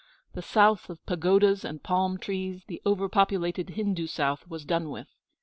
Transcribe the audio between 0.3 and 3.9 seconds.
The South of pagodas and palm trees, the over populated